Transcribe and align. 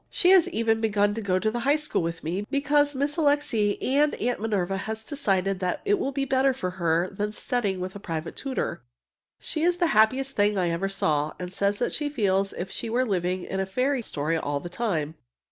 She 0.09 0.31
has 0.31 0.49
even 0.49 0.81
begun 0.81 1.13
to 1.13 1.21
go 1.21 1.37
to 1.37 1.51
the 1.51 1.59
high 1.59 1.75
school 1.75 2.01
with 2.01 2.23
me, 2.23 2.47
because 2.49 2.95
Miss 2.95 3.17
Alixe 3.17 3.77
and 3.83 4.15
Aunt 4.15 4.39
Minerva 4.41 4.75
have 4.75 5.05
decided 5.05 5.59
that 5.59 5.79
it 5.85 5.99
will 5.99 6.11
be 6.11 6.25
better 6.25 6.53
for 6.53 6.71
her 6.81 7.07
than 7.11 7.31
studying 7.31 7.79
with 7.79 7.95
a 7.95 7.99
private 7.99 8.35
tutor. 8.35 8.81
She 9.39 9.61
is 9.61 9.77
the 9.77 9.85
happiest 9.93 10.31
thing 10.35 10.57
I 10.57 10.71
ever 10.71 10.89
saw, 10.89 11.33
and 11.39 11.53
says 11.53 11.79
she 11.93 12.09
feels 12.09 12.51
as 12.51 12.59
if 12.61 12.71
she 12.71 12.89
were 12.89 13.05
living 13.05 13.43
in 13.43 13.59
a 13.59 13.65
fairy 13.67 14.01
story 14.01 14.37
all 14.37 14.59
the 14.59 14.69
time! 14.69 15.13